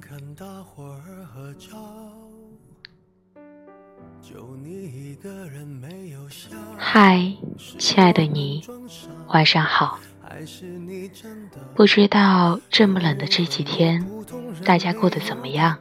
[0.00, 1.76] 看大伙儿合照，
[4.22, 6.50] 就你一个人没有笑。
[6.76, 7.32] 嗨，
[7.78, 8.62] 亲爱的你，
[9.28, 9.98] 晚上好。
[11.74, 14.04] 不知道这么冷的这几天，
[14.64, 15.78] 大家过得怎么样？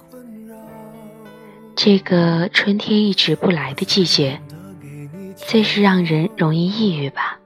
[1.76, 4.40] 这个春天一直不来的季节，
[5.36, 7.40] 最是让人容易抑郁吧。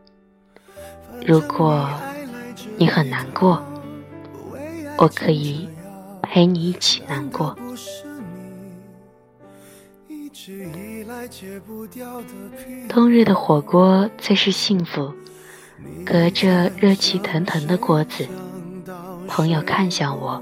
[1.26, 1.90] 如果
[2.77, 3.63] 你很难过，
[4.98, 5.68] 我可以
[6.30, 7.55] 陪你一起难过。
[12.90, 15.13] 冬日的火锅最是幸福，
[16.05, 18.27] 隔着热气腾腾的锅子，
[19.27, 20.41] 朋友看向我，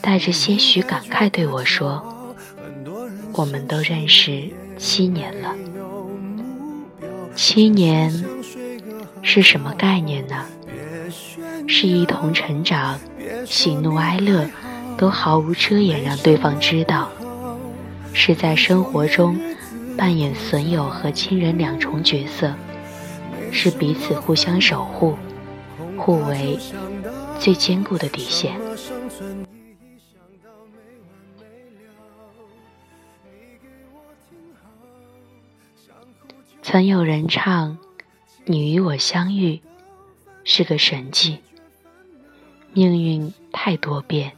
[0.00, 2.04] 带着些许感慨对我说
[3.32, 5.54] ：“我们都认识七年了，
[7.34, 8.12] 七年
[9.22, 10.44] 是什么概念呢？
[11.68, 12.98] 是一同成长，
[13.44, 14.48] 喜怒哀乐
[14.96, 17.10] 都毫无遮掩，让对方知道。”
[18.18, 19.38] 是在生活中
[19.94, 22.54] 扮演损友和亲人两重角色，
[23.52, 25.14] 是彼此互相守护、
[25.98, 26.58] 互为
[27.38, 28.58] 最坚固的底线。
[36.62, 37.76] 曾有人唱
[38.46, 39.60] ：“你与我相遇
[40.42, 41.38] 是个神迹，
[42.72, 44.32] 命运太多变，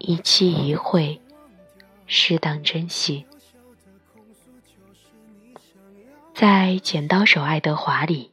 [0.00, 1.20] 一期一会。”
[2.12, 3.24] 适当珍惜，
[6.34, 8.32] 在《剪刀手爱德华》里，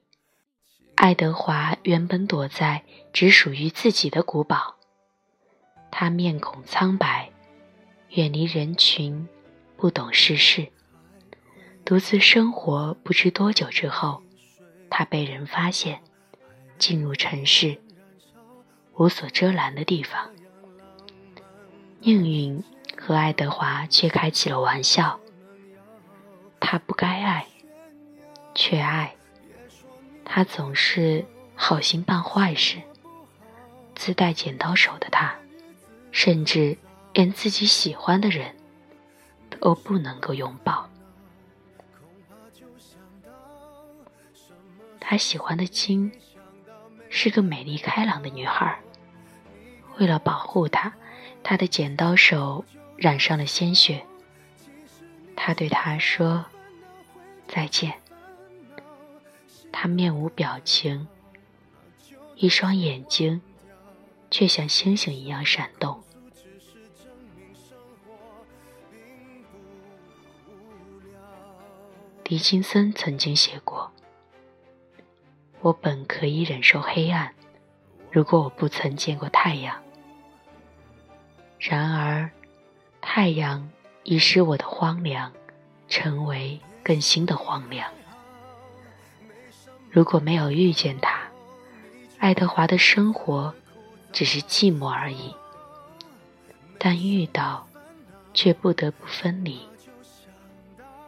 [0.96, 4.78] 爱德华原本躲在只属于自己的古堡，
[5.92, 7.30] 他面孔苍白，
[8.10, 9.28] 远离人群，
[9.76, 10.70] 不懂世事，
[11.86, 12.96] 独自生活。
[13.04, 14.24] 不知多久之后，
[14.90, 16.02] 他被人发现，
[16.80, 17.80] 进入城市，
[18.96, 20.32] 无所遮拦的地方，
[22.00, 22.64] 命运。
[23.00, 25.20] 和爱德华却开起了玩笑。
[26.60, 27.46] 他不该爱，
[28.56, 29.16] 却爱。
[30.26, 31.24] 他总是
[31.56, 32.82] 好心办坏事。
[33.96, 35.34] 自带剪刀手的他，
[36.12, 36.76] 甚至
[37.14, 38.56] 连自己喜欢的人
[39.50, 40.90] 都不能够拥抱。
[45.00, 46.12] 他喜欢的金
[47.10, 48.78] 是个美丽开朗的女孩。
[49.98, 50.94] 为了保护她，
[51.48, 52.66] 他的剪刀手。
[52.98, 54.04] 染上了鲜血，
[55.36, 56.44] 他对他说
[57.48, 57.94] ：“再见。”
[59.72, 61.08] 他面无表情，
[62.38, 63.40] 一双眼睛
[64.32, 66.02] 却像星星一样闪动。
[72.24, 73.92] 狄金森曾经写过
[75.62, 77.32] ：“我本可以忍受黑暗，
[78.10, 79.87] 如果我不曾见过太阳。
[81.60, 82.30] 然而。”
[83.10, 83.70] 太阳
[84.04, 85.32] 已使我的荒凉
[85.88, 87.90] 成为更新的荒凉。
[89.90, 91.22] 如果没有遇见他，
[92.20, 93.56] 爱德华的生活
[94.12, 95.34] 只是寂寞而已。
[96.78, 97.66] 但遇到，
[98.34, 99.62] 却不得不分离。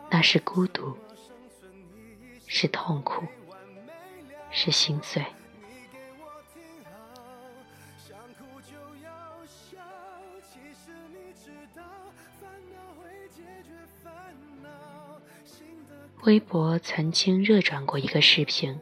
[0.10, 0.98] 那是孤独，
[2.48, 3.24] 是痛苦，
[4.52, 5.24] 是心碎。
[16.30, 18.80] 微博曾经热转过一个视频，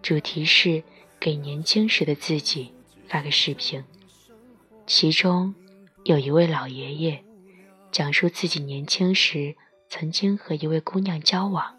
[0.00, 0.82] 主题是
[1.20, 2.72] 给年轻时的自己
[3.06, 3.84] 发个视频。
[4.86, 5.54] 其中
[6.04, 7.22] 有一位老爷爷
[7.92, 9.54] 讲述自己年轻时
[9.90, 11.78] 曾经和一位姑娘交往，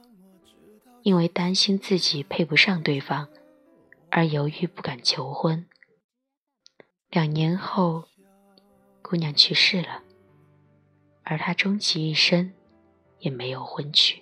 [1.01, 3.29] 因为担心自己配不上对方，
[4.11, 5.65] 而犹豫不敢求婚。
[7.09, 8.03] 两年后，
[9.01, 10.03] 姑娘去世了，
[11.23, 12.53] 而他终其一生
[13.17, 14.21] 也没有婚娶。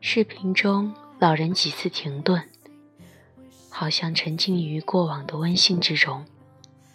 [0.00, 2.42] 视频中，老人几次停顿，
[3.70, 6.24] 好像沉浸于过往的温馨之中。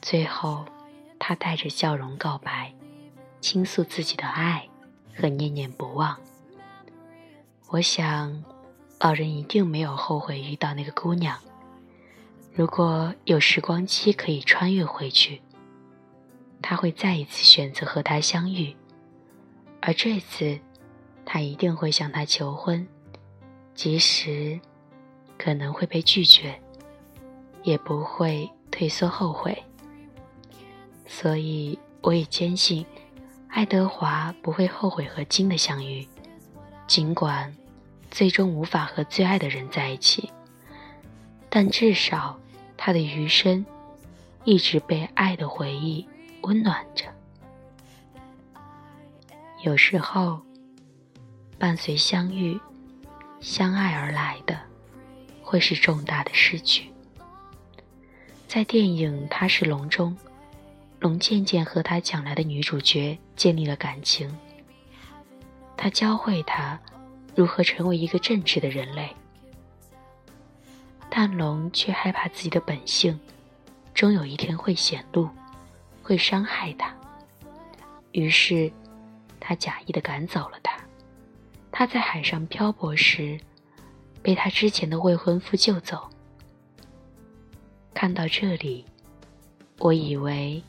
[0.02, 0.66] 最后，
[1.18, 2.74] 他带着笑容告白，
[3.42, 4.68] 倾诉自己的爱
[5.16, 6.18] 和念念不忘。
[7.70, 8.44] 我想，
[9.00, 11.38] 老人一定没有后悔遇到那个姑娘。
[12.54, 15.42] 如果有时光机可以穿越回去，
[16.62, 18.76] 他会再一次选择和她相遇，
[19.82, 20.60] 而这次，
[21.26, 22.88] 他一定会向她求婚，
[23.74, 24.60] 即使
[25.38, 26.60] 可能会被拒绝，
[27.64, 29.64] 也不会退缩后悔。
[31.08, 32.86] 所以，我也坚信，
[33.48, 36.08] 爱德华不会后悔和金的相遇，
[36.88, 37.56] 尽管
[38.12, 40.32] 最终无法和最爱的人在一起，
[41.50, 42.40] 但至少。
[42.82, 43.66] 他的余生
[44.46, 46.08] 一直被爱的回忆
[46.44, 47.14] 温暖着。
[49.62, 50.40] 有时候，
[51.58, 52.58] 伴随相遇、
[53.42, 54.58] 相爱而来的，
[55.42, 56.90] 会是重大的失去。
[58.48, 60.16] 在电影《他是龙》中，
[61.00, 64.34] 龙渐渐和他抢来的女主角建立了感情。
[65.76, 66.80] 他教会他
[67.36, 69.14] 如何成为一个正直的人类。
[71.10, 73.20] 但龙却害怕自己的本性，
[73.94, 75.28] 终有一天会显露，
[76.02, 76.96] 会伤害他。
[78.14, 78.72] 于是，
[79.40, 80.78] 他假意的赶走了他。
[81.72, 83.40] 他在海上漂泊时，
[84.22, 86.10] 被他之前的未婚夫救走。
[87.94, 88.86] 看到这里，
[89.78, 90.64] 我以为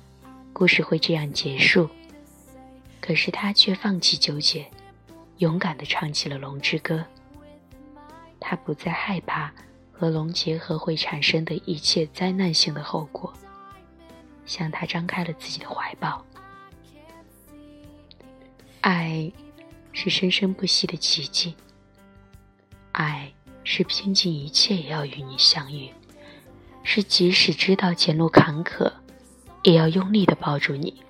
[0.53, 1.89] 故事会这样结束，
[3.01, 4.71] 可是他却放弃纠结，
[5.39, 6.97] 勇敢的唱起了《龙之歌》。
[8.39, 9.53] 他不再害怕。
[9.93, 13.31] 和龙结合会产生的一切灾难性的后果，
[14.47, 16.25] 向他张开了自己的怀抱。
[18.81, 19.31] 爱，
[19.93, 21.55] 是生生不息的奇迹。
[22.93, 23.33] 爱
[23.63, 25.91] 是拼尽一切也要与你相遇，
[26.83, 28.91] 是即使知道前路坎坷，
[29.63, 31.03] 也要用力的抱住你。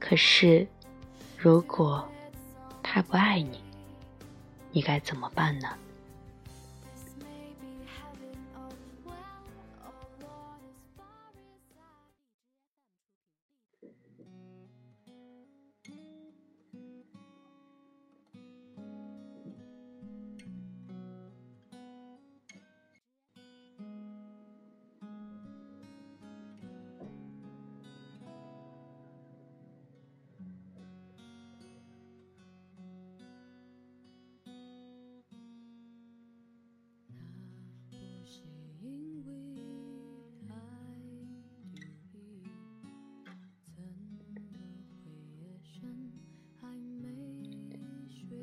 [0.00, 0.66] 可是，
[1.38, 2.06] 如果
[2.82, 3.60] 他不爱你，
[4.72, 5.68] 你该怎么办呢？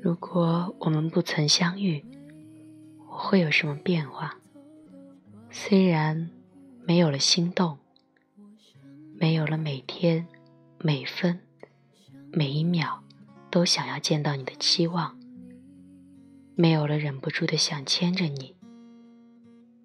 [0.02, 2.02] 如果我们不曾相遇，
[3.06, 4.34] 我会有什么变化？
[5.50, 6.30] 虽然
[6.86, 7.76] 没有了心动，
[9.14, 10.26] 没有了每天、
[10.78, 11.38] 每分、
[12.32, 13.04] 每一秒
[13.50, 15.18] 都想要见到你的期望，
[16.54, 18.56] 没有了忍不住的想牵着你，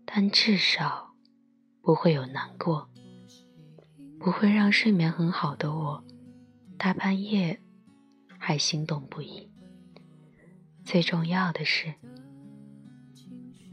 [0.06, 1.14] 但至少
[1.82, 2.88] 不会有难过，
[4.18, 6.06] 不会让睡眠很好的我
[6.78, 7.60] 大半夜
[8.38, 9.50] 还心动不已。
[10.86, 11.96] 最重要的是，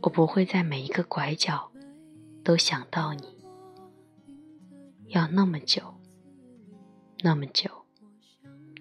[0.01, 1.71] 我不会在每一个拐角
[2.43, 3.39] 都想到你。
[5.09, 6.01] 要那么久，
[7.23, 7.71] 那么久，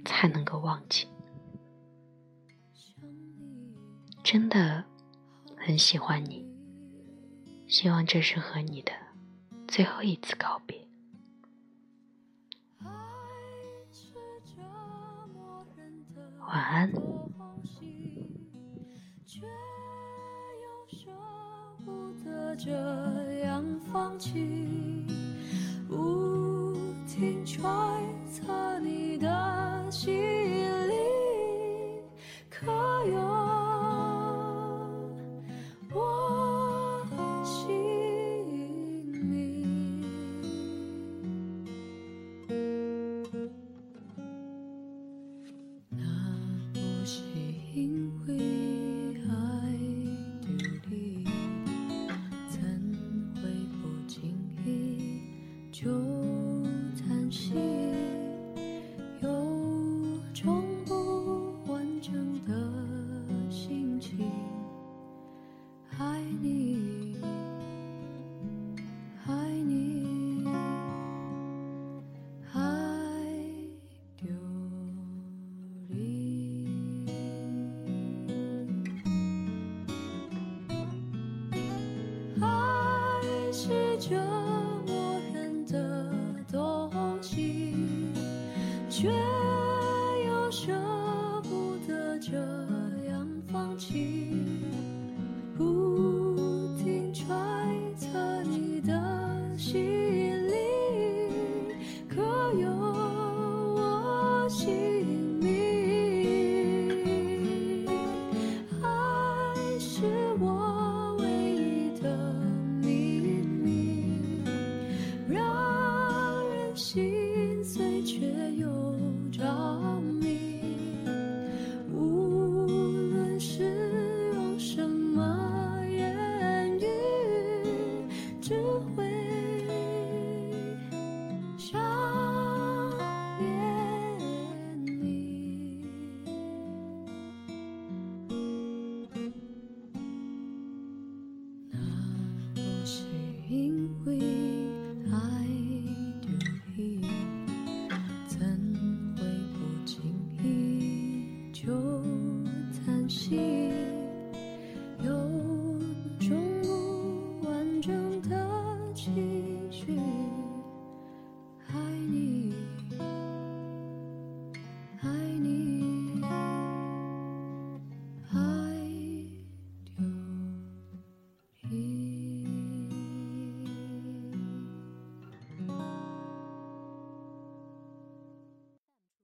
[0.06, 1.08] 才能够忘记。
[4.24, 4.86] 真的
[5.58, 6.50] 很喜欢你，
[7.68, 8.94] 希望这是和你的
[9.68, 10.88] 最后一次告别。
[16.40, 17.21] 晚安。
[22.64, 22.70] 这
[23.44, 24.71] 样放弃，